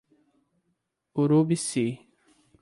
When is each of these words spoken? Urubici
Urubici 1.21 1.85